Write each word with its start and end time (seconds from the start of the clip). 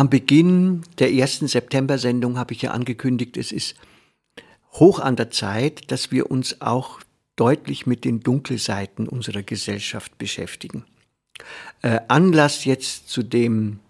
Am 0.00 0.08
Beginn 0.08 0.80
der 0.98 1.12
ersten 1.12 1.46
September-Sendung 1.46 2.38
habe 2.38 2.54
ich 2.54 2.62
ja 2.62 2.70
angekündigt, 2.70 3.36
es 3.36 3.52
ist 3.52 3.74
hoch 4.72 4.98
an 4.98 5.14
der 5.14 5.30
Zeit, 5.30 5.92
dass 5.92 6.10
wir 6.10 6.30
uns 6.30 6.62
auch 6.62 7.00
deutlich 7.36 7.86
mit 7.86 8.06
den 8.06 8.20
Dunkelseiten 8.20 9.06
unserer 9.06 9.42
Gesellschaft 9.42 10.16
beschäftigen. 10.16 10.86
Äh, 11.82 12.00
Anlass 12.08 12.64
jetzt 12.64 13.10
zu 13.10 13.22
dem 13.22 13.80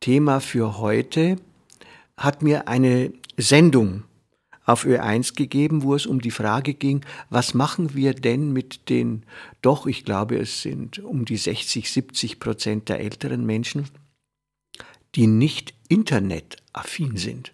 Thema 0.00 0.40
für 0.40 0.78
heute 0.78 1.36
hat 2.16 2.40
mir 2.40 2.66
eine 2.66 3.12
Sendung 3.36 4.04
auf 4.64 4.86
Ö1 4.86 5.34
gegeben, 5.34 5.82
wo 5.82 5.94
es 5.94 6.06
um 6.06 6.22
die 6.22 6.30
Frage 6.30 6.72
ging, 6.72 7.04
was 7.28 7.52
machen 7.52 7.94
wir 7.94 8.14
denn 8.14 8.54
mit 8.54 8.88
den, 8.88 9.24
doch, 9.60 9.86
ich 9.86 10.06
glaube, 10.06 10.38
es 10.38 10.62
sind 10.62 11.00
um 11.00 11.26
die 11.26 11.36
60, 11.36 11.90
70 11.90 12.40
Prozent 12.40 12.88
der 12.88 13.00
älteren 13.00 13.44
Menschen, 13.44 13.90
die 15.14 15.26
nicht 15.26 15.74
internetaffin 15.88 17.16
sind. 17.16 17.52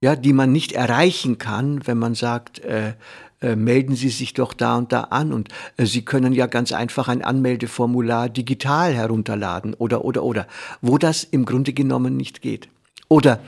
Ja, 0.00 0.14
die 0.14 0.32
man 0.32 0.52
nicht 0.52 0.72
erreichen 0.72 1.38
kann, 1.38 1.86
wenn 1.86 1.98
man 1.98 2.14
sagt, 2.14 2.60
äh, 2.60 2.94
äh, 3.40 3.56
melden 3.56 3.94
Sie 3.94 4.08
sich 4.08 4.32
doch 4.32 4.52
da 4.52 4.76
und 4.76 4.92
da 4.92 5.02
an 5.02 5.32
und 5.32 5.48
äh, 5.76 5.86
Sie 5.86 6.04
können 6.04 6.32
ja 6.32 6.46
ganz 6.46 6.72
einfach 6.72 7.08
ein 7.08 7.22
Anmeldeformular 7.22 8.28
digital 8.28 8.94
herunterladen 8.94 9.74
oder 9.74 10.04
oder 10.04 10.22
oder, 10.22 10.46
wo 10.80 10.98
das 10.98 11.24
im 11.24 11.44
Grunde 11.44 11.72
genommen 11.72 12.16
nicht 12.16 12.42
geht. 12.42 12.68
Oder 13.08 13.40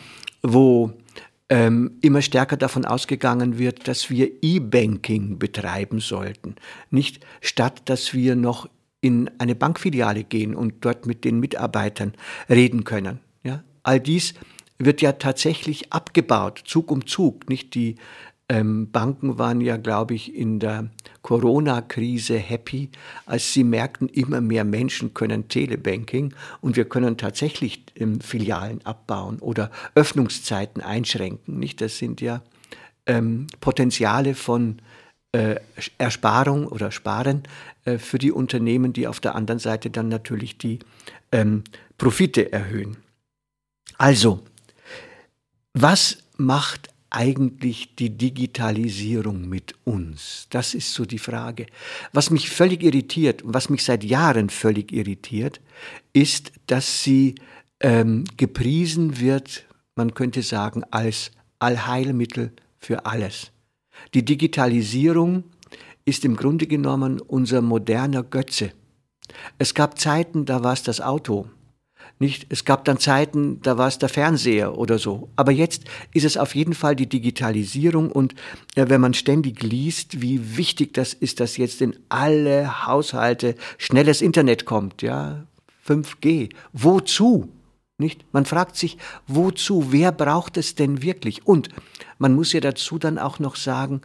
wo 0.42 0.92
ähm, 1.48 1.98
immer 2.00 2.22
stärker 2.22 2.56
davon 2.56 2.84
ausgegangen 2.84 3.58
wird, 3.58 3.88
dass 3.88 4.10
wir 4.10 4.30
E-Banking 4.42 5.38
betreiben 5.38 6.00
sollten. 6.00 6.54
Nicht 6.90 7.20
statt, 7.40 7.82
dass 7.86 8.14
wir 8.14 8.36
noch 8.36 8.68
in 9.00 9.30
eine 9.38 9.54
Bankfiliale 9.54 10.24
gehen 10.24 10.54
und 10.54 10.84
dort 10.84 11.06
mit 11.06 11.24
den 11.24 11.40
Mitarbeitern 11.40 12.14
reden 12.48 12.84
können. 12.84 13.20
Ja? 13.42 13.62
All 13.82 14.00
dies 14.00 14.34
wird 14.78 15.02
ja 15.02 15.12
tatsächlich 15.12 15.92
abgebaut, 15.92 16.62
Zug 16.64 16.90
um 16.90 17.06
Zug. 17.06 17.48
Nicht 17.48 17.74
die 17.74 17.96
ähm, 18.50 18.90
Banken 18.90 19.38
waren 19.38 19.60
ja, 19.60 19.76
glaube 19.76 20.14
ich, 20.14 20.34
in 20.34 20.58
der 20.58 20.90
Corona-Krise 21.22 22.36
happy, 22.36 22.90
als 23.24 23.52
sie 23.52 23.62
merkten, 23.62 24.08
immer 24.08 24.40
mehr 24.40 24.64
Menschen 24.64 25.14
können 25.14 25.48
Telebanking 25.48 26.34
und 26.60 26.76
wir 26.76 26.86
können 26.86 27.16
tatsächlich 27.16 27.84
ähm, 27.94 28.20
Filialen 28.20 28.84
abbauen 28.84 29.38
oder 29.38 29.70
Öffnungszeiten 29.94 30.82
einschränken. 30.82 31.58
Nicht? 31.58 31.80
Das 31.80 31.98
sind 31.98 32.20
ja 32.20 32.42
ähm, 33.06 33.46
Potenziale 33.60 34.34
von 34.34 34.82
Ersparung 35.98 36.66
oder 36.66 36.90
Sparen 36.90 37.44
äh, 37.84 37.98
für 37.98 38.18
die 38.18 38.32
Unternehmen, 38.32 38.92
die 38.92 39.06
auf 39.06 39.20
der 39.20 39.34
anderen 39.34 39.58
Seite 39.58 39.90
dann 39.90 40.08
natürlich 40.08 40.58
die 40.58 40.80
ähm, 41.32 41.64
Profite 41.98 42.52
erhöhen. 42.52 42.96
Also, 43.96 44.42
was 45.72 46.18
macht 46.36 46.88
eigentlich 47.10 47.96
die 47.96 48.10
Digitalisierung 48.16 49.48
mit 49.48 49.74
uns? 49.84 50.46
Das 50.50 50.74
ist 50.74 50.94
so 50.94 51.04
die 51.04 51.18
Frage. 51.18 51.66
Was 52.12 52.30
mich 52.30 52.50
völlig 52.50 52.82
irritiert, 52.82 53.42
was 53.44 53.68
mich 53.68 53.84
seit 53.84 54.04
Jahren 54.04 54.48
völlig 54.50 54.92
irritiert, 54.92 55.60
ist, 56.12 56.52
dass 56.66 57.02
sie 57.02 57.34
ähm, 57.80 58.24
gepriesen 58.36 59.20
wird, 59.20 59.64
man 59.94 60.14
könnte 60.14 60.42
sagen, 60.42 60.84
als 60.90 61.30
Allheilmittel 61.58 62.52
für 62.78 63.06
alles. 63.06 63.52
Die 64.14 64.24
Digitalisierung 64.24 65.44
ist 66.04 66.24
im 66.24 66.36
Grunde 66.36 66.66
genommen 66.66 67.20
unser 67.20 67.62
moderner 67.62 68.22
Götze. 68.22 68.72
Es 69.58 69.74
gab 69.74 69.98
Zeiten, 69.98 70.44
da 70.44 70.64
war 70.64 70.72
es 70.72 70.82
das 70.82 71.00
Auto. 71.00 71.46
Nicht? 72.18 72.46
Es 72.50 72.66
gab 72.66 72.84
dann 72.84 72.98
Zeiten, 72.98 73.62
da 73.62 73.78
war 73.78 73.88
es 73.88 73.98
der 73.98 74.10
Fernseher 74.10 74.76
oder 74.76 74.98
so. 74.98 75.30
Aber 75.36 75.52
jetzt 75.52 75.84
ist 76.12 76.24
es 76.24 76.36
auf 76.36 76.54
jeden 76.54 76.74
Fall 76.74 76.94
die 76.94 77.08
Digitalisierung 77.08 78.12
und 78.12 78.34
äh, 78.74 78.86
wenn 78.88 79.00
man 79.00 79.14
ständig 79.14 79.62
liest, 79.62 80.20
wie 80.20 80.56
wichtig 80.58 80.92
das 80.92 81.14
ist, 81.14 81.40
dass 81.40 81.56
jetzt 81.56 81.80
in 81.80 81.96
alle 82.10 82.86
Haushalte 82.86 83.54
schnelles 83.78 84.20
Internet 84.20 84.66
kommt, 84.66 85.00
ja, 85.00 85.46
5G. 85.86 86.50
Wozu? 86.74 87.48
Nicht? 88.00 88.24
Man 88.32 88.46
fragt 88.46 88.76
sich, 88.76 88.98
wozu? 89.26 89.92
Wer 89.92 90.10
braucht 90.10 90.56
es 90.56 90.74
denn 90.74 91.02
wirklich? 91.02 91.46
Und 91.46 91.68
man 92.18 92.34
muss 92.34 92.52
ja 92.52 92.60
dazu 92.60 92.98
dann 92.98 93.18
auch 93.18 93.38
noch 93.38 93.56
sagen, 93.56 94.00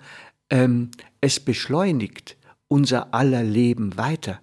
ähm, 0.50 0.92
es 1.22 1.40
beschleunigt 1.40 2.38
unser 2.68 3.14
aller 3.14 3.42
Leben 3.42 3.98
weiter. 3.98 4.42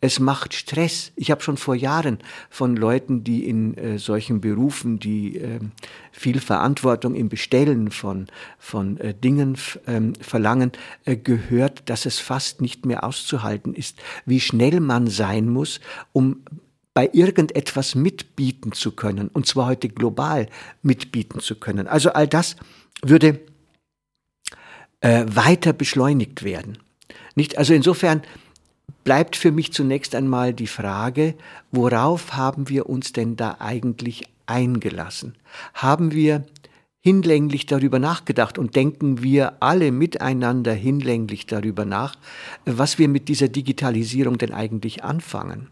Es 0.00 0.18
macht 0.18 0.54
Stress. 0.54 1.12
Ich 1.14 1.30
habe 1.30 1.42
schon 1.42 1.58
vor 1.58 1.74
Jahren 1.74 2.18
von 2.48 2.74
Leuten, 2.74 3.22
die 3.22 3.46
in 3.46 3.76
äh, 3.76 3.98
solchen 3.98 4.40
Berufen, 4.40 4.98
die 4.98 5.36
äh, 5.36 5.60
viel 6.10 6.40
Verantwortung 6.40 7.14
im 7.14 7.28
Bestellen 7.28 7.90
von, 7.90 8.26
von 8.58 8.98
äh, 8.98 9.14
Dingen 9.14 9.56
ähm, 9.86 10.14
verlangen, 10.20 10.72
äh, 11.04 11.16
gehört, 11.16 11.88
dass 11.90 12.06
es 12.06 12.18
fast 12.18 12.60
nicht 12.60 12.86
mehr 12.86 13.04
auszuhalten 13.04 13.74
ist, 13.74 13.98
wie 14.24 14.40
schnell 14.40 14.80
man 14.80 15.06
sein 15.06 15.48
muss, 15.48 15.80
um 16.12 16.40
bei 16.96 17.10
irgendetwas 17.12 17.94
mitbieten 17.94 18.72
zu 18.72 18.90
können, 18.90 19.28
und 19.28 19.46
zwar 19.46 19.66
heute 19.66 19.90
global 19.90 20.48
mitbieten 20.80 21.40
zu 21.40 21.56
können. 21.56 21.88
Also 21.88 22.14
all 22.14 22.26
das 22.26 22.56
würde 23.02 23.38
äh, 25.02 25.26
weiter 25.28 25.74
beschleunigt 25.74 26.42
werden. 26.42 26.78
Nicht? 27.34 27.58
Also 27.58 27.74
insofern 27.74 28.22
bleibt 29.04 29.36
für 29.36 29.52
mich 29.52 29.74
zunächst 29.74 30.14
einmal 30.14 30.54
die 30.54 30.66
Frage, 30.66 31.34
worauf 31.70 32.32
haben 32.32 32.70
wir 32.70 32.88
uns 32.88 33.12
denn 33.12 33.36
da 33.36 33.56
eigentlich 33.58 34.22
eingelassen? 34.46 35.34
Haben 35.74 36.12
wir 36.12 36.46
hinlänglich 37.02 37.66
darüber 37.66 37.98
nachgedacht 37.98 38.56
und 38.56 38.74
denken 38.74 39.22
wir 39.22 39.62
alle 39.62 39.92
miteinander 39.92 40.72
hinlänglich 40.72 41.44
darüber 41.44 41.84
nach, 41.84 42.16
was 42.64 42.98
wir 42.98 43.08
mit 43.08 43.28
dieser 43.28 43.48
Digitalisierung 43.48 44.38
denn 44.38 44.54
eigentlich 44.54 45.04
anfangen? 45.04 45.68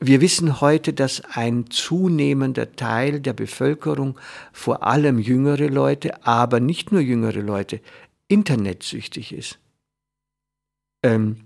Wir 0.00 0.20
wissen 0.20 0.60
heute, 0.60 0.92
dass 0.92 1.20
ein 1.24 1.70
zunehmender 1.70 2.72
Teil 2.76 3.20
der 3.20 3.32
Bevölkerung, 3.32 4.18
vor 4.52 4.84
allem 4.84 5.18
jüngere 5.18 5.68
Leute, 5.68 6.24
aber 6.24 6.60
nicht 6.60 6.92
nur 6.92 7.00
jüngere 7.00 7.40
Leute, 7.40 7.80
internetsüchtig 8.28 9.32
ist. 9.32 9.58
Ähm, 11.02 11.38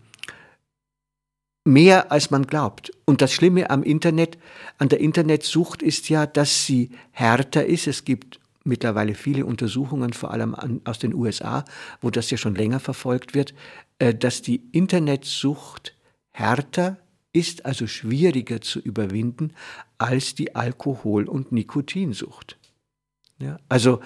mehr 1.64 2.12
als 2.12 2.30
man 2.30 2.46
glaubt. 2.46 2.92
Und 3.06 3.22
das 3.22 3.32
Schlimme 3.32 3.70
am 3.70 3.82
Internet, 3.82 4.36
an 4.76 4.90
der 4.90 5.00
Internetsucht 5.00 5.82
ist 5.82 6.10
ja, 6.10 6.26
dass 6.26 6.66
sie 6.66 6.90
härter 7.10 7.64
ist. 7.64 7.86
Es 7.86 8.04
gibt 8.04 8.38
mittlerweile 8.64 9.14
viele 9.14 9.46
Untersuchungen, 9.46 10.12
vor 10.12 10.30
allem 10.30 10.54
an, 10.54 10.82
aus 10.84 10.98
den 10.98 11.14
USA, 11.14 11.64
wo 12.02 12.10
das 12.10 12.30
ja 12.30 12.36
schon 12.36 12.54
länger 12.54 12.80
verfolgt 12.80 13.34
wird, 13.34 13.54
äh, 13.98 14.14
dass 14.14 14.42
die 14.42 14.62
Internetsucht 14.72 15.96
härter 16.32 16.98
ist 17.32 17.64
also 17.64 17.86
schwieriger 17.86 18.60
zu 18.60 18.78
überwinden 18.80 19.52
als 19.98 20.34
die 20.34 20.54
Alkohol- 20.54 21.28
und 21.28 21.52
Nikotinsucht. 21.52 22.58
Ja, 23.38 23.58
also 23.68 24.00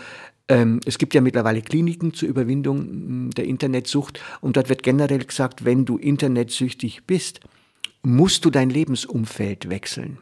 ähm, 0.49 0.81
es 0.87 0.99
gibt 0.99 1.15
ja 1.15 1.21
mittlerweile 1.21 1.61
Kliniken 1.61 2.15
zur 2.15 2.29
Überwindung 2.29 2.79
hm, 2.79 3.31
der 3.31 3.47
Internetsucht 3.47 4.21
und 4.41 4.57
dort 4.57 4.69
wird 4.69 4.83
generell 4.83 5.25
gesagt, 5.25 5.65
wenn 5.65 5.85
du 5.85 5.99
internetsüchtig 5.99 7.05
bist, 7.05 7.41
musst 8.03 8.45
du 8.45 8.51
dein 8.51 8.71
Lebensumfeld 8.71 9.69
wechseln. 9.69 10.19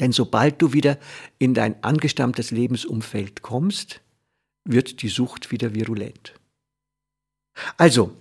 Denn 0.00 0.12
sobald 0.12 0.62
du 0.62 0.72
wieder 0.72 0.98
in 1.38 1.52
dein 1.52 1.82
angestammtes 1.82 2.50
Lebensumfeld 2.50 3.42
kommst, 3.42 4.00
wird 4.64 5.02
die 5.02 5.08
Sucht 5.08 5.50
wieder 5.50 5.74
virulent. 5.74 6.34
Also, 7.76 8.16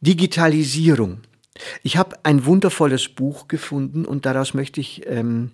Digitalisierung 0.00 1.20
ich 1.82 1.96
habe 1.96 2.16
ein 2.24 2.44
wundervolles 2.44 3.08
Buch 3.08 3.48
gefunden 3.48 4.04
und 4.04 4.26
daraus 4.26 4.54
möchte 4.54 4.80
ich 4.80 5.06
ähm, 5.06 5.52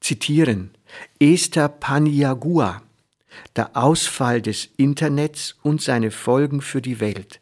zitieren. 0.00 0.70
Esther 1.18 1.68
Paniagua, 1.68 2.82
Der 3.54 3.76
Ausfall 3.76 4.40
des 4.40 4.68
Internets 4.76 5.56
und 5.62 5.82
seine 5.82 6.10
Folgen 6.10 6.60
für 6.62 6.80
die 6.80 7.00
Welt. 7.00 7.40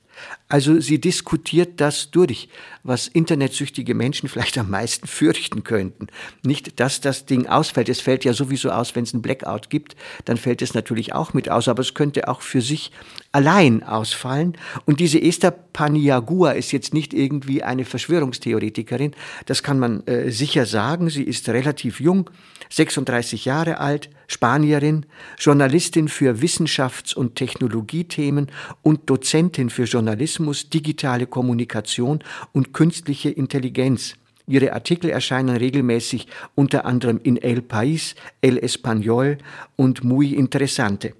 Also 0.48 0.78
sie 0.80 1.00
diskutiert 1.00 1.80
das 1.80 2.10
durch, 2.10 2.48
was 2.82 3.08
internetsüchtige 3.08 3.94
Menschen 3.94 4.28
vielleicht 4.28 4.58
am 4.58 4.70
meisten 4.70 5.06
fürchten 5.06 5.64
könnten. 5.64 6.08
Nicht, 6.42 6.80
dass 6.80 7.00
das 7.00 7.26
Ding 7.26 7.46
ausfällt. 7.46 7.88
Es 7.88 8.00
fällt 8.00 8.24
ja 8.24 8.34
sowieso 8.34 8.70
aus, 8.70 8.94
wenn 8.94 9.04
es 9.04 9.14
einen 9.14 9.22
Blackout 9.22 9.70
gibt, 9.70 9.96
dann 10.26 10.36
fällt 10.36 10.62
es 10.62 10.74
natürlich 10.74 11.14
auch 11.14 11.32
mit 11.32 11.50
aus, 11.50 11.66
aber 11.68 11.80
es 11.80 11.94
könnte 11.94 12.28
auch 12.28 12.42
für 12.42 12.60
sich 12.60 12.92
allein 13.32 13.82
ausfallen. 13.82 14.56
Und 14.84 15.00
diese 15.00 15.20
Esther 15.20 15.50
Paniagua 15.50 16.52
ist 16.52 16.72
jetzt 16.72 16.94
nicht 16.94 17.14
irgendwie 17.14 17.62
eine 17.62 17.84
Verschwörungstheoretikerin, 17.84 19.12
das 19.46 19.62
kann 19.62 19.78
man 19.78 20.06
äh, 20.06 20.30
sicher 20.30 20.66
sagen. 20.66 21.10
Sie 21.10 21.24
ist 21.24 21.48
relativ 21.48 22.00
jung, 22.00 22.30
36 22.70 23.44
Jahre 23.44 23.78
alt, 23.78 24.10
Spanierin, 24.26 25.06
Journalistin 25.38 26.08
für 26.08 26.40
Wissenschafts- 26.40 27.14
und 27.14 27.34
Technologiethemen 27.36 28.50
und 28.82 29.08
Dozentin 29.10 29.70
für 29.70 29.84
Journalismus, 29.84 30.70
digitale 30.70 31.26
Kommunikation 31.26 32.20
und 32.52 32.72
künstliche 32.72 33.30
Intelligenz. 33.30 34.14
Ihre 34.46 34.74
Artikel 34.74 35.08
erscheinen 35.10 35.56
regelmäßig 35.56 36.26
unter 36.54 36.84
anderem 36.84 37.18
in 37.22 37.38
El 37.38 37.60
País, 37.60 38.14
El 38.42 38.58
Español 38.58 39.38
und 39.76 40.04
Muy 40.04 40.34
Interesante. 40.34 41.14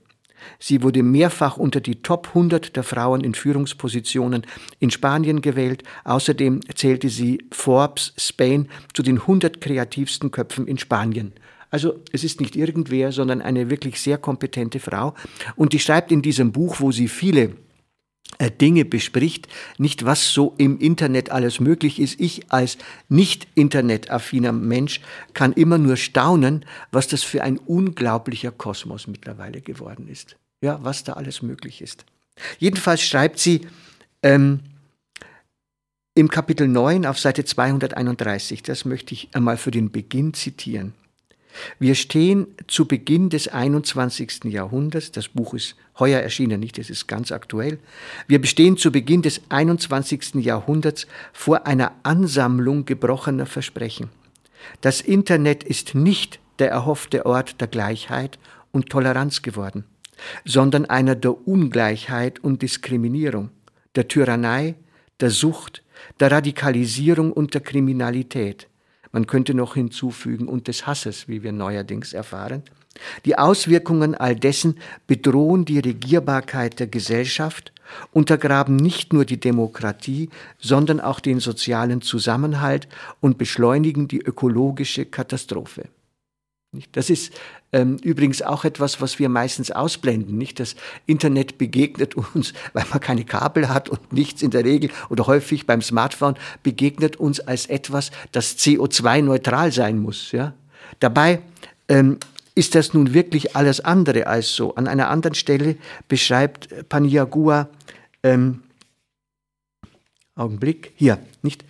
Sie 0.58 0.82
wurde 0.82 1.02
mehrfach 1.02 1.56
unter 1.56 1.80
die 1.80 2.02
Top 2.02 2.28
100 2.28 2.76
der 2.76 2.82
Frauen 2.82 3.22
in 3.22 3.34
Führungspositionen 3.34 4.46
in 4.78 4.90
Spanien 4.90 5.40
gewählt. 5.40 5.82
Außerdem 6.04 6.60
zählte 6.74 7.08
sie 7.08 7.44
Forbes 7.50 8.12
Spain 8.18 8.68
zu 8.92 9.02
den 9.02 9.20
100 9.20 9.60
kreativsten 9.60 10.30
Köpfen 10.30 10.66
in 10.66 10.78
Spanien. 10.78 11.32
Also 11.74 12.00
es 12.12 12.22
ist 12.22 12.40
nicht 12.40 12.54
irgendwer, 12.54 13.10
sondern 13.10 13.42
eine 13.42 13.68
wirklich 13.68 14.00
sehr 14.00 14.16
kompetente 14.16 14.78
Frau. 14.78 15.12
Und 15.56 15.72
die 15.72 15.80
schreibt 15.80 16.12
in 16.12 16.22
diesem 16.22 16.52
Buch, 16.52 16.76
wo 16.78 16.92
sie 16.92 17.08
viele 17.08 17.56
äh, 18.38 18.48
Dinge 18.48 18.84
bespricht, 18.84 19.48
nicht 19.76 20.04
was 20.04 20.32
so 20.32 20.54
im 20.56 20.78
Internet 20.78 21.30
alles 21.30 21.58
möglich 21.58 21.98
ist. 21.98 22.20
Ich 22.20 22.52
als 22.52 22.78
nicht 23.08 23.48
internetaffiner 23.56 24.52
Mensch 24.52 25.00
kann 25.32 25.52
immer 25.52 25.78
nur 25.78 25.96
staunen, 25.96 26.64
was 26.92 27.08
das 27.08 27.24
für 27.24 27.42
ein 27.42 27.58
unglaublicher 27.58 28.52
Kosmos 28.52 29.08
mittlerweile 29.08 29.60
geworden 29.60 30.06
ist. 30.06 30.36
Ja, 30.60 30.78
was 30.84 31.02
da 31.02 31.14
alles 31.14 31.42
möglich 31.42 31.82
ist. 31.82 32.04
Jedenfalls 32.60 33.02
schreibt 33.02 33.40
sie 33.40 33.62
ähm, 34.22 34.60
im 36.14 36.28
Kapitel 36.28 36.68
9 36.68 37.04
auf 37.04 37.18
Seite 37.18 37.44
231, 37.44 38.62
das 38.62 38.84
möchte 38.84 39.12
ich 39.12 39.30
einmal 39.34 39.56
für 39.56 39.72
den 39.72 39.90
Beginn 39.90 40.34
zitieren. 40.34 40.94
Wir 41.78 41.94
stehen 41.94 42.48
zu 42.66 42.86
Beginn 42.86 43.30
des 43.30 43.48
21. 43.48 44.44
Jahrhunderts, 44.44 45.12
das 45.12 45.28
Buch 45.28 45.54
ist 45.54 45.76
heuer 45.98 46.20
erschienen, 46.20 46.60
nicht, 46.60 46.78
es 46.78 46.90
ist 46.90 47.06
ganz 47.06 47.32
aktuell. 47.32 47.78
Wir 48.26 48.44
stehen 48.44 48.76
zu 48.76 48.90
Beginn 48.90 49.22
des 49.22 49.40
21. 49.48 50.36
Jahrhunderts 50.36 51.06
vor 51.32 51.66
einer 51.66 51.92
Ansammlung 52.02 52.84
gebrochener 52.84 53.46
Versprechen. 53.46 54.10
Das 54.80 55.00
Internet 55.00 55.62
ist 55.62 55.94
nicht 55.94 56.40
der 56.58 56.70
erhoffte 56.70 57.26
Ort 57.26 57.60
der 57.60 57.68
Gleichheit 57.68 58.38
und 58.72 58.90
Toleranz 58.90 59.42
geworden, 59.42 59.84
sondern 60.44 60.86
einer 60.86 61.14
der 61.14 61.46
Ungleichheit 61.46 62.42
und 62.42 62.62
Diskriminierung, 62.62 63.50
der 63.94 64.08
Tyrannei, 64.08 64.74
der 65.20 65.30
Sucht, 65.30 65.82
der 66.20 66.32
Radikalisierung 66.32 67.32
und 67.32 67.54
der 67.54 67.60
Kriminalität. 67.60 68.68
Man 69.14 69.28
könnte 69.28 69.54
noch 69.54 69.74
hinzufügen, 69.74 70.48
und 70.48 70.66
des 70.66 70.88
Hasses, 70.88 71.28
wie 71.28 71.44
wir 71.44 71.52
neuerdings 71.52 72.14
erfahren. 72.14 72.64
Die 73.24 73.38
Auswirkungen 73.38 74.16
all 74.16 74.34
dessen 74.34 74.80
bedrohen 75.06 75.64
die 75.64 75.78
Regierbarkeit 75.78 76.80
der 76.80 76.88
Gesellschaft, 76.88 77.72
untergraben 78.10 78.74
nicht 78.74 79.12
nur 79.12 79.24
die 79.24 79.38
Demokratie, 79.38 80.30
sondern 80.58 80.98
auch 80.98 81.20
den 81.20 81.38
sozialen 81.38 82.02
Zusammenhalt 82.02 82.88
und 83.20 83.38
beschleunigen 83.38 84.08
die 84.08 84.20
ökologische 84.20 85.06
Katastrophe. 85.06 85.84
Das 86.92 87.10
ist 87.10 87.32
ähm, 87.72 87.96
übrigens 88.02 88.42
auch 88.42 88.64
etwas, 88.64 89.00
was 89.00 89.18
wir 89.18 89.28
meistens 89.28 89.70
ausblenden. 89.70 90.38
Nicht 90.38 90.60
das 90.60 90.76
Internet 91.06 91.58
begegnet 91.58 92.14
uns, 92.14 92.52
weil 92.72 92.84
man 92.90 93.00
keine 93.00 93.24
Kabel 93.24 93.68
hat 93.68 93.88
und 93.88 94.12
nichts 94.12 94.42
in 94.42 94.50
der 94.50 94.64
Regel 94.64 94.90
oder 95.10 95.26
häufig 95.26 95.66
beim 95.66 95.82
Smartphone 95.82 96.36
begegnet 96.62 97.16
uns 97.16 97.40
als 97.40 97.66
etwas, 97.66 98.10
das 98.32 98.58
CO2-neutral 98.58 99.72
sein 99.72 99.98
muss. 99.98 100.32
Ja? 100.32 100.54
Dabei 101.00 101.40
ähm, 101.88 102.18
ist 102.54 102.74
das 102.74 102.94
nun 102.94 103.14
wirklich 103.14 103.56
alles 103.56 103.80
andere 103.80 104.26
als 104.26 104.54
so. 104.54 104.74
An 104.76 104.86
einer 104.86 105.10
anderen 105.10 105.34
Stelle 105.34 105.76
beschreibt 106.08 106.88
Paniagua 106.88 107.68
ähm, 108.22 108.62
Augenblick 110.36 110.92
hier 110.96 111.18
nicht 111.42 111.64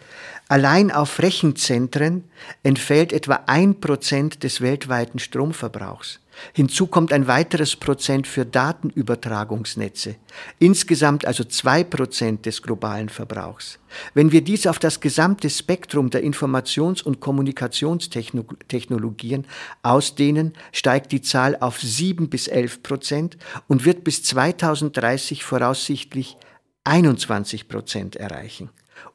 Allein 0.49 0.91
auf 0.93 1.21
Rechenzentren 1.21 2.25
entfällt 2.63 3.15
etwa 3.15 3.45
ein 3.47 3.81
Prozent 3.81 4.43
des 4.43 4.61
weltweiten 4.61 5.19
Stromverbrauchs. 5.19 6.21
Hinzu 6.53 6.87
kommt 6.87 7.15
ein 7.15 7.27
weiteres 7.27 7.77
Prozent 7.77 8.27
für 8.27 8.45
Datenübertragungsnetze. 8.45 10.17
Insgesamt 10.59 11.25
also 11.25 11.45
zwei 11.45 11.83
Prozent 11.85 12.45
des 12.45 12.61
globalen 12.61 13.09
Verbrauchs. 13.09 13.79
Wenn 14.13 14.33
wir 14.33 14.43
dies 14.43 14.67
auf 14.67 14.79
das 14.79 15.01
gesamte 15.01 15.49
Spektrum 15.49 16.11
der 16.11 16.23
Informations- 16.25 17.03
und 17.03 17.21
Kommunikationstechnologien 17.21 19.47
ausdehnen, 19.83 20.53
steigt 20.73 21.13
die 21.13 21.23
Zahl 21.23 21.57
auf 21.61 21.81
sieben 21.81 22.29
bis 22.29 22.49
elf 22.49 22.83
Prozent 22.83 23.39
und 23.67 23.87
wird 23.87 24.05
bis 24.05 24.23
2030 24.25 25.43
voraussichtlich 25.45 26.37
21 26.85 27.69
Prozent 27.69 28.17
erreichen 28.17 28.69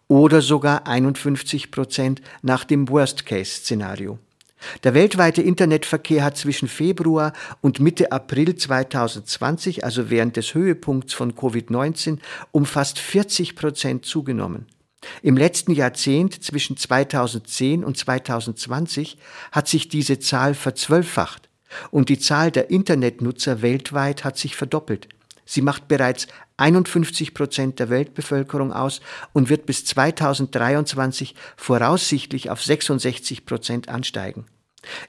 oder 0.08 0.42
sogar 0.42 0.88
51 0.88 1.72
Prozent 1.72 2.22
nach 2.42 2.64
dem 2.64 2.90
Worst-Case-Szenario. 2.90 4.20
Der 4.84 4.94
weltweite 4.94 5.42
Internetverkehr 5.42 6.24
hat 6.24 6.38
zwischen 6.38 6.68
Februar 6.68 7.34
und 7.62 7.80
Mitte 7.80 8.12
April 8.12 8.56
2020, 8.56 9.86
also 9.86 10.10
während 10.10 10.36
des 10.36 10.54
Höhepunkts 10.54 11.14
von 11.14 11.34
Covid-19, 11.34 12.20
um 12.52 12.66
fast 12.66 13.00
40 13.00 13.56
Prozent 13.56 14.06
zugenommen. 14.06 14.66
Im 15.22 15.38
letzten 15.38 15.72
Jahrzehnt 15.72 16.44
zwischen 16.44 16.76
2010 16.76 17.86
und 17.86 17.98
2020 17.98 19.18
hat 19.52 19.68
sich 19.70 19.88
diese 19.88 20.20
Zahl 20.20 20.54
verzwölffacht 20.54 21.50
und 21.92 22.10
die 22.10 22.20
Zahl 22.20 22.52
der 22.52 22.70
Internetnutzer 22.70 23.62
weltweit 23.62 24.26
hat 24.26 24.38
sich 24.38 24.56
verdoppelt. 24.56 25.08
Sie 25.51 25.63
macht 25.63 25.88
bereits 25.88 26.28
51 26.57 27.33
Prozent 27.33 27.80
der 27.80 27.90
Weltbevölkerung 27.90 28.71
aus 28.71 29.02
und 29.33 29.50
wird 29.50 29.66
bis 29.66 29.83
2023 29.83 31.33
voraussichtlich 31.57 32.52
auf 32.52 32.64
66 32.64 33.47
Prozent 33.47 33.90
ansteigen. 33.90 34.45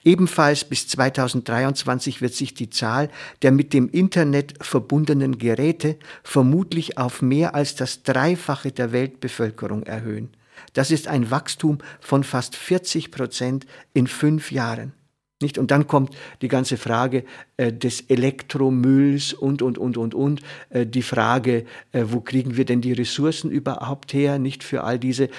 Ebenfalls 0.02 0.64
bis 0.64 0.88
2023 0.88 2.22
wird 2.22 2.32
sich 2.32 2.54
die 2.54 2.70
Zahl 2.70 3.10
der 3.42 3.52
mit 3.52 3.74
dem 3.74 3.90
Internet 3.90 4.54
verbundenen 4.64 5.36
Geräte 5.36 5.98
vermutlich 6.22 6.96
auf 6.96 7.20
mehr 7.20 7.54
als 7.54 7.74
das 7.74 8.02
Dreifache 8.02 8.72
der 8.72 8.92
Weltbevölkerung 8.92 9.82
erhöhen. 9.82 10.30
Das 10.72 10.90
ist 10.90 11.06
ein 11.06 11.30
Wachstum 11.30 11.80
von 12.00 12.24
fast 12.24 12.56
40 12.56 13.10
Prozent 13.10 13.66
in 13.92 14.06
fünf 14.06 14.50
Jahren. 14.50 14.94
Nicht? 15.42 15.56
Und 15.56 15.70
dann 15.70 15.86
kommt 15.86 16.14
die 16.42 16.48
ganze 16.48 16.76
Frage 16.76 17.24
äh, 17.56 17.72
des 17.72 18.02
Elektromülls 18.02 19.32
und, 19.32 19.62
und, 19.62 19.78
und, 19.78 19.96
und, 19.96 20.14
und. 20.14 20.42
Äh, 20.68 20.84
die 20.84 21.00
Frage, 21.00 21.64
äh, 21.92 22.04
wo 22.08 22.20
kriegen 22.20 22.58
wir 22.58 22.66
denn 22.66 22.82
die 22.82 22.92
Ressourcen 22.92 23.50
überhaupt 23.50 24.12
her? 24.12 24.38
Nicht 24.38 24.62
für 24.62 24.84
all 24.84 24.98
diese. 24.98 25.30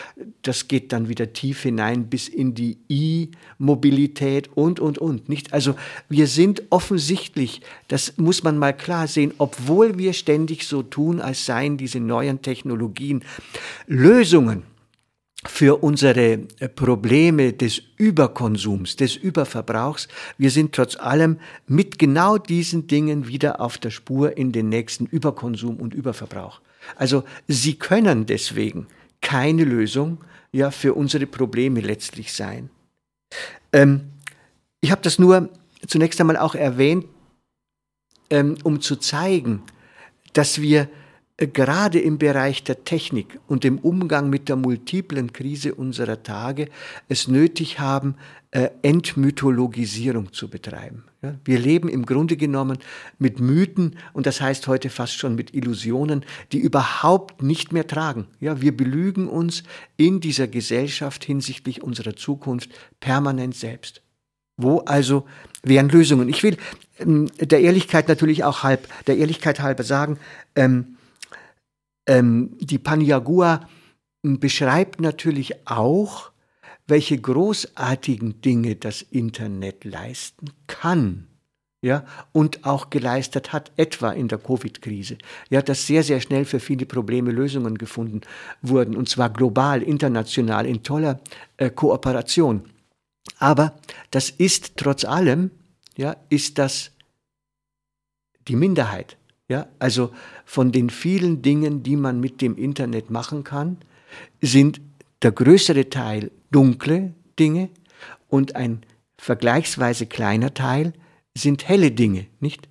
Das 0.41 0.67
geht 0.67 0.91
dann 0.91 1.07
wieder 1.07 1.33
tief 1.33 1.61
hinein 1.61 2.07
bis 2.07 2.27
in 2.29 2.55
die 2.55 2.79
E-Mobilität 2.89 4.49
und, 4.55 4.79
und, 4.79 4.97
und. 4.97 5.29
Nicht? 5.29 5.53
Also 5.53 5.75
wir 6.09 6.25
sind 6.25 6.63
offensichtlich, 6.71 7.61
das 7.87 8.17
muss 8.17 8.41
man 8.41 8.57
mal 8.57 8.73
klar 8.73 9.05
sehen, 9.07 9.35
obwohl 9.37 9.99
wir 9.99 10.13
ständig 10.13 10.65
so 10.65 10.81
tun, 10.81 11.21
als 11.21 11.45
seien 11.45 11.77
diese 11.77 11.99
neuen 11.99 12.41
Technologien 12.41 13.23
Lösungen 13.85 14.63
für 15.45 15.83
unsere 15.83 16.47
äh, 16.59 16.69
Probleme 16.69 17.53
des 17.53 17.81
Überkonsums, 17.97 18.95
des 18.95 19.15
Überverbrauchs. 19.15 20.07
Wir 20.37 20.51
sind 20.51 20.73
trotz 20.73 20.95
allem 20.95 21.39
mit 21.67 21.97
genau 21.97 22.37
diesen 22.37 22.87
Dingen 22.87 23.27
wieder 23.27 23.59
auf 23.59 23.77
der 23.77 23.89
Spur 23.89 24.37
in 24.37 24.51
den 24.51 24.69
nächsten 24.69 25.05
Überkonsum 25.05 25.77
und 25.77 25.93
Überverbrauch. 25.93 26.61
Also 26.95 27.23
sie 27.47 27.75
können 27.75 28.25
deswegen 28.25 28.87
keine 29.21 29.63
Lösung 29.63 30.19
ja 30.51 30.71
für 30.71 30.93
unsere 30.93 31.25
Probleme 31.25 31.79
letztlich 31.79 32.33
sein. 32.33 32.69
Ähm, 33.73 34.01
ich 34.81 34.91
habe 34.91 35.01
das 35.01 35.17
nur 35.17 35.49
zunächst 35.87 36.19
einmal 36.19 36.37
auch 36.37 36.55
erwähnt, 36.55 37.05
ähm, 38.29 38.57
um 38.63 38.81
zu 38.81 38.95
zeigen, 38.95 39.63
dass 40.33 40.61
wir 40.61 40.87
gerade 41.47 41.99
im 41.99 42.17
Bereich 42.17 42.63
der 42.63 42.83
Technik 42.83 43.39
und 43.47 43.65
im 43.65 43.79
Umgang 43.79 44.29
mit 44.29 44.49
der 44.49 44.55
multiplen 44.55 45.33
Krise 45.33 45.75
unserer 45.75 46.23
Tage 46.23 46.67
es 47.09 47.27
nötig 47.27 47.79
haben, 47.79 48.15
äh, 48.51 48.69
Entmythologisierung 48.81 50.33
zu 50.33 50.49
betreiben. 50.49 51.05
Wir 51.45 51.59
leben 51.59 51.87
im 51.87 52.05
Grunde 52.05 52.35
genommen 52.35 52.79
mit 53.19 53.39
Mythen 53.39 53.95
und 54.11 54.25
das 54.25 54.41
heißt 54.41 54.67
heute 54.67 54.89
fast 54.89 55.13
schon 55.13 55.35
mit 55.35 55.53
Illusionen, 55.53 56.25
die 56.51 56.57
überhaupt 56.57 57.43
nicht 57.43 57.71
mehr 57.71 57.85
tragen. 57.85 58.25
Ja, 58.39 58.59
wir 58.59 58.75
belügen 58.75 59.27
uns 59.27 59.61
in 59.97 60.19
dieser 60.19 60.47
Gesellschaft 60.47 61.23
hinsichtlich 61.23 61.83
unserer 61.83 62.15
Zukunft 62.15 62.71
permanent 62.99 63.55
selbst. 63.55 64.01
Wo 64.57 64.79
also 64.79 65.25
wären 65.63 65.89
Lösungen? 65.89 66.27
Ich 66.27 66.41
will 66.41 66.57
ähm, 66.99 67.29
der 67.39 67.61
Ehrlichkeit 67.61 68.07
natürlich 68.07 68.43
auch 68.43 68.63
halb, 68.63 68.87
der 69.05 69.17
Ehrlichkeit 69.17 69.59
halber 69.59 69.83
sagen, 69.83 70.17
ähm, 70.55 70.97
ähm, 72.11 72.57
die 72.59 72.77
Paniagua 72.77 73.61
hm, 74.25 74.39
beschreibt 74.39 74.99
natürlich 74.99 75.67
auch, 75.67 76.31
welche 76.87 77.17
großartigen 77.17 78.41
Dinge 78.41 78.75
das 78.75 79.01
Internet 79.01 79.85
leisten 79.85 80.49
kann. 80.67 81.27
Ja, 81.83 82.05
und 82.31 82.63
auch 82.63 82.91
geleistet 82.91 83.53
hat, 83.53 83.71
etwa 83.75 84.11
in 84.11 84.27
der 84.27 84.37
Covid-Krise. 84.37 85.17
Ja, 85.49 85.63
dass 85.63 85.87
sehr, 85.87 86.03
sehr 86.03 86.21
schnell 86.21 86.45
für 86.45 86.59
viele 86.59 86.85
Probleme 86.85 87.31
Lösungen 87.31 87.75
gefunden 87.75 88.21
wurden, 88.61 88.95
und 88.95 89.09
zwar 89.09 89.31
global, 89.31 89.81
international, 89.81 90.67
in 90.67 90.83
toller 90.83 91.19
äh, 91.57 91.71
Kooperation. 91.71 92.69
Aber 93.39 93.73
das 94.11 94.29
ist 94.29 94.77
trotz 94.77 95.05
allem, 95.05 95.49
ja, 95.97 96.17
ist 96.29 96.59
das 96.59 96.91
die 98.47 98.55
Minderheit. 98.55 99.17
Ja, 99.51 99.67
also 99.79 100.11
von 100.45 100.71
den 100.71 100.89
vielen 100.89 101.41
Dingen, 101.41 101.83
die 101.83 101.97
man 101.97 102.21
mit 102.21 102.39
dem 102.39 102.55
Internet 102.55 103.09
machen 103.09 103.43
kann, 103.43 103.79
sind 104.41 104.79
der 105.23 105.33
größere 105.33 105.89
Teil 105.89 106.31
dunkle 106.51 107.13
Dinge 107.37 107.67
und 108.29 108.55
ein 108.55 108.79
vergleichsweise 109.17 110.05
kleiner 110.05 110.53
Teil 110.53 110.93
sind 111.35 111.67
helle 111.67 111.91
Dinge, 111.91 112.27
nicht? 112.39 112.69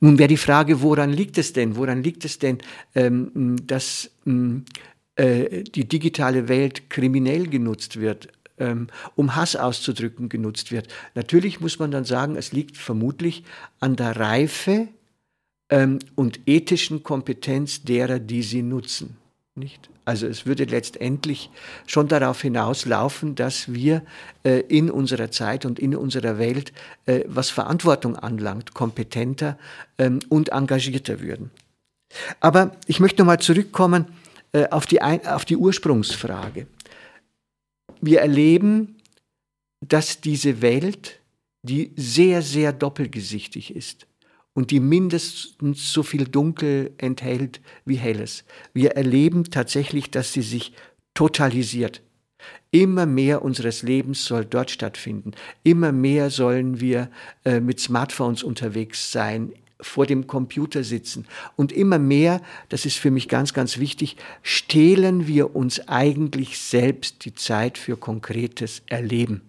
Nun 0.00 0.18
wäre 0.18 0.28
die 0.28 0.36
Frage, 0.36 0.82
woran 0.82 1.14
liegt 1.14 1.38
es 1.38 1.54
denn? 1.54 1.76
Woran 1.76 2.02
liegt 2.02 2.26
es 2.26 2.38
denn, 2.38 2.58
ähm, 2.94 3.56
dass 3.66 4.10
ähm, 4.26 4.66
äh, 5.16 5.62
die 5.64 5.88
digitale 5.88 6.46
Welt 6.48 6.90
kriminell 6.90 7.46
genutzt 7.46 8.00
wird, 8.00 8.28
ähm, 8.58 8.88
um 9.16 9.34
Hass 9.34 9.56
auszudrücken 9.56 10.28
genutzt 10.28 10.72
wird? 10.72 10.88
Natürlich 11.14 11.62
muss 11.62 11.78
man 11.78 11.90
dann 11.90 12.04
sagen, 12.04 12.36
es 12.36 12.52
liegt 12.52 12.76
vermutlich 12.76 13.44
an 13.80 13.96
der 13.96 14.16
Reife 14.16 14.88
ähm, 15.70 15.98
und 16.14 16.40
ethischen 16.46 17.02
Kompetenz 17.02 17.82
derer, 17.82 18.18
die 18.18 18.42
sie 18.42 18.62
nutzen. 18.62 19.16
Nicht? 19.54 19.90
Also 20.04 20.26
es 20.26 20.46
würde 20.46 20.64
letztendlich 20.64 21.50
schon 21.86 22.08
darauf 22.08 22.40
hinauslaufen, 22.40 23.34
dass 23.34 23.72
wir 23.74 24.02
äh, 24.42 24.60
in 24.60 24.90
unserer 24.90 25.30
Zeit 25.30 25.66
und 25.66 25.78
in 25.78 25.94
unserer 25.94 26.38
Welt, 26.38 26.72
äh, 27.04 27.24
was 27.26 27.50
Verantwortung 27.50 28.16
anlangt, 28.16 28.72
kompetenter 28.72 29.58
ähm, 29.98 30.20
und 30.30 30.48
engagierter 30.50 31.20
würden. 31.20 31.50
Aber 32.40 32.72
ich 32.86 33.00
möchte 33.00 33.20
nochmal 33.20 33.40
zurückkommen 33.40 34.06
äh, 34.52 34.68
auf, 34.68 34.86
die 34.86 35.02
auf 35.02 35.44
die 35.44 35.56
Ursprungsfrage. 35.56 36.66
Wir 38.00 38.20
erleben, 38.20 38.96
dass 39.86 40.22
diese 40.22 40.62
Welt, 40.62 41.20
die 41.62 41.92
sehr, 41.96 42.40
sehr 42.40 42.72
doppelgesichtig 42.72 43.76
ist, 43.76 44.06
und 44.54 44.70
die 44.70 44.80
mindestens 44.80 45.92
so 45.92 46.02
viel 46.02 46.24
Dunkel 46.24 46.92
enthält 46.98 47.60
wie 47.84 47.96
Helles. 47.96 48.44
Wir 48.74 48.92
erleben 48.92 49.44
tatsächlich, 49.44 50.10
dass 50.10 50.32
sie 50.32 50.42
sich 50.42 50.72
totalisiert. 51.14 52.02
Immer 52.70 53.06
mehr 53.06 53.42
unseres 53.42 53.82
Lebens 53.82 54.24
soll 54.24 54.44
dort 54.44 54.70
stattfinden. 54.70 55.32
Immer 55.62 55.92
mehr 55.92 56.30
sollen 56.30 56.80
wir 56.80 57.10
äh, 57.44 57.60
mit 57.60 57.80
Smartphones 57.80 58.42
unterwegs 58.42 59.10
sein, 59.10 59.52
vor 59.80 60.06
dem 60.06 60.26
Computer 60.26 60.84
sitzen. 60.84 61.26
Und 61.56 61.72
immer 61.72 61.98
mehr, 61.98 62.42
das 62.68 62.84
ist 62.84 62.98
für 62.98 63.10
mich 63.10 63.28
ganz, 63.28 63.54
ganz 63.54 63.78
wichtig, 63.78 64.16
stehlen 64.42 65.26
wir 65.26 65.54
uns 65.54 65.86
eigentlich 65.88 66.58
selbst 66.58 67.24
die 67.24 67.34
Zeit 67.34 67.78
für 67.78 67.96
konkretes 67.96 68.82
Erleben. 68.88 69.47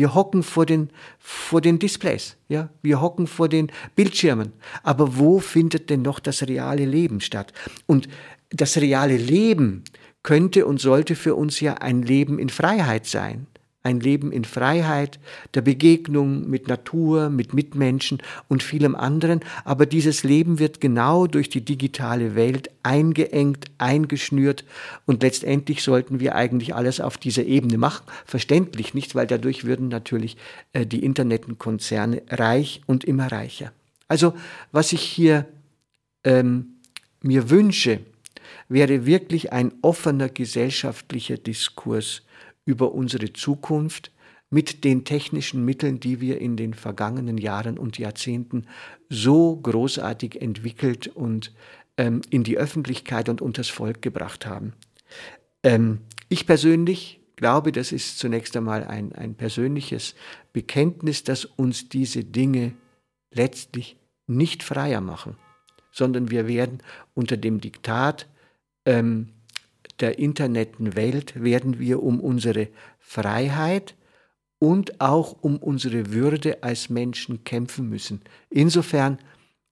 Wir 0.00 0.14
hocken 0.14 0.42
vor 0.42 0.64
den, 0.64 0.88
vor 1.18 1.60
den 1.60 1.78
Displays, 1.78 2.38
ja? 2.48 2.70
wir 2.80 3.02
hocken 3.02 3.26
vor 3.26 3.50
den 3.50 3.70
Bildschirmen. 3.96 4.54
Aber 4.82 5.18
wo 5.18 5.40
findet 5.40 5.90
denn 5.90 6.00
noch 6.00 6.20
das 6.20 6.48
reale 6.48 6.86
Leben 6.86 7.20
statt? 7.20 7.52
Und 7.84 8.08
das 8.48 8.78
reale 8.78 9.18
Leben 9.18 9.84
könnte 10.22 10.64
und 10.64 10.80
sollte 10.80 11.16
für 11.16 11.34
uns 11.34 11.60
ja 11.60 11.74
ein 11.74 12.00
Leben 12.00 12.38
in 12.38 12.48
Freiheit 12.48 13.04
sein 13.04 13.46
ein 13.82 14.00
Leben 14.00 14.30
in 14.30 14.44
Freiheit, 14.44 15.18
der 15.54 15.62
Begegnung 15.62 16.48
mit 16.48 16.68
Natur, 16.68 17.30
mit 17.30 17.54
Mitmenschen 17.54 18.18
und 18.48 18.62
vielem 18.62 18.94
anderen. 18.94 19.40
Aber 19.64 19.86
dieses 19.86 20.22
Leben 20.22 20.58
wird 20.58 20.80
genau 20.80 21.26
durch 21.26 21.48
die 21.48 21.64
digitale 21.64 22.34
Welt 22.34 22.70
eingeengt, 22.82 23.66
eingeschnürt 23.78 24.64
und 25.06 25.22
letztendlich 25.22 25.82
sollten 25.82 26.20
wir 26.20 26.34
eigentlich 26.34 26.74
alles 26.74 27.00
auf 27.00 27.16
dieser 27.16 27.44
Ebene 27.44 27.78
machen. 27.78 28.04
Verständlich 28.26 28.92
nicht, 28.92 29.14
weil 29.14 29.26
dadurch 29.26 29.64
würden 29.64 29.88
natürlich 29.88 30.36
äh, 30.72 30.84
die 30.84 31.02
Internetkonzerne 31.02 32.22
reich 32.28 32.82
und 32.86 33.04
immer 33.04 33.32
reicher. 33.32 33.72
Also 34.08 34.34
was 34.72 34.92
ich 34.92 35.02
hier 35.02 35.46
ähm, 36.24 36.74
mir 37.22 37.48
wünsche, 37.48 38.00
wäre 38.68 39.06
wirklich 39.06 39.52
ein 39.52 39.72
offener 39.82 40.28
gesellschaftlicher 40.28 41.36
Diskurs 41.38 42.22
über 42.64 42.92
unsere 42.92 43.32
Zukunft 43.32 44.12
mit 44.50 44.84
den 44.84 45.04
technischen 45.04 45.64
Mitteln, 45.64 46.00
die 46.00 46.20
wir 46.20 46.40
in 46.40 46.56
den 46.56 46.74
vergangenen 46.74 47.38
Jahren 47.38 47.78
und 47.78 47.98
Jahrzehnten 47.98 48.66
so 49.08 49.56
großartig 49.56 50.42
entwickelt 50.42 51.06
und 51.06 51.52
ähm, 51.96 52.20
in 52.30 52.42
die 52.42 52.58
Öffentlichkeit 52.58 53.28
und 53.28 53.40
unters 53.40 53.68
Volk 53.68 54.02
gebracht 54.02 54.46
haben. 54.46 54.72
Ähm, 55.62 56.00
ich 56.28 56.46
persönlich 56.46 57.20
glaube, 57.36 57.72
das 57.72 57.92
ist 57.92 58.18
zunächst 58.18 58.56
einmal 58.56 58.84
ein, 58.84 59.12
ein 59.12 59.34
persönliches 59.34 60.14
Bekenntnis, 60.52 61.24
dass 61.24 61.44
uns 61.44 61.88
diese 61.88 62.24
Dinge 62.24 62.74
letztlich 63.32 63.96
nicht 64.26 64.62
freier 64.62 65.00
machen, 65.00 65.36
sondern 65.92 66.30
wir 66.30 66.46
werden 66.46 66.82
unter 67.14 67.36
dem 67.36 67.60
Diktat 67.60 68.28
ähm, 68.84 69.28
der 70.00 70.18
Internetwelt 70.18 71.42
werden 71.42 71.78
wir 71.78 72.02
um 72.02 72.20
unsere 72.20 72.68
Freiheit 72.98 73.94
und 74.58 75.00
auch 75.00 75.36
um 75.40 75.56
unsere 75.56 76.12
Würde 76.12 76.62
als 76.62 76.90
Menschen 76.90 77.44
kämpfen 77.44 77.88
müssen. 77.88 78.20
Insofern 78.50 79.18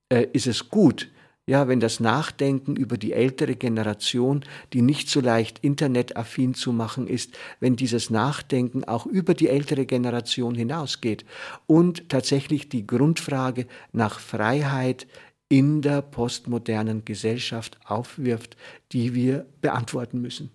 äh, 0.09 0.27
ist 0.33 0.47
es 0.47 0.69
gut, 0.69 1.11
ja, 1.49 1.67
wenn 1.67 1.81
das 1.81 1.99
Nachdenken 1.99 2.77
über 2.77 2.99
die 2.99 3.15
ältere 3.15 3.57
Generation, 3.57 4.45
die 4.75 4.83
nicht 4.83 5.09
so 5.09 5.23
leicht 5.23 5.61
internetaffin 5.61 6.53
zu 6.53 6.75
machen 6.75 7.07
ist, 7.07 7.39
wenn 7.59 7.75
dieses 7.75 8.11
Nachdenken 8.11 8.85
auch 8.85 9.07
über 9.07 9.33
die 9.33 9.49
ältere 9.49 9.87
Generation 9.87 10.55
hinausgeht 10.55 11.25
und 11.67 12.11
tatsächlich 12.11 12.69
die 12.69 12.87
Grundfrage 12.87 13.67
nach 13.93 14.21
Freiheit, 14.21 15.07
in 15.49 15.81
der 15.81 16.03
postmodernen 16.03 17.05
Gesellschaft 17.05 17.79
aufwirft, 17.87 18.57
die 18.93 19.15
wir 19.15 19.47
beantworten 19.61 20.21
müssen. 20.21 20.51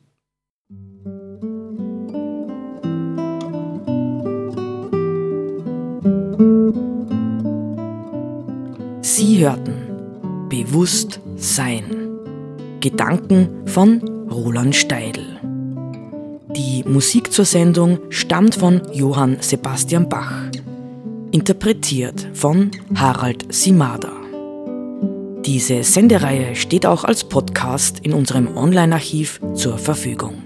Sie 9.01 9.39
hörten 9.39 10.47
Bewusst 10.49 11.19
Sein. 11.35 11.83
Gedanken 12.79 13.65
von 13.67 14.01
Roland 14.29 14.75
Steidl. 14.75 15.39
Die 16.55 16.83
Musik 16.83 17.31
zur 17.31 17.45
Sendung 17.45 17.99
stammt 18.09 18.55
von 18.55 18.81
Johann 18.93 19.37
Sebastian 19.41 20.07
Bach. 20.07 20.51
Interpretiert 21.31 22.29
von 22.33 22.69
Harald 22.93 23.51
Simada. 23.51 24.22
Diese 25.45 25.83
Sendereihe 25.83 26.55
steht 26.55 26.85
auch 26.85 27.03
als 27.03 27.25
Podcast 27.25 27.99
in 27.99 28.13
unserem 28.13 28.55
Online-Archiv 28.55 29.41
zur 29.55 29.77
Verfügung. 29.77 30.42